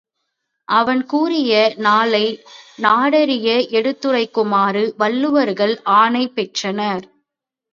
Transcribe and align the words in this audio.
அவன் 0.67 1.05
கூறிய 1.05 1.51
நாளை 1.77 2.23
நாடறிய 2.79 3.47
எடுத்துரைக்குமாறு 3.71 4.83
வள்ளுவர்கள் 4.97 5.75
ஆணை 5.99 6.23
பெற்றனர். 6.29 7.05